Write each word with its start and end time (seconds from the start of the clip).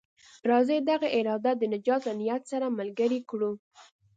راځئ 0.49 0.79
دغه 0.91 1.07
اراده 1.17 1.51
د 1.57 1.63
نجات 1.73 2.01
له 2.07 2.13
نيت 2.19 2.43
سره 2.51 2.75
ملګرې 2.79 3.19
کړو. 3.29 3.51